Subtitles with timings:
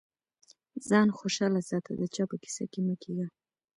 [0.89, 3.27] ځان خوشاله ساته د چا په کيسه کي مه کېږه.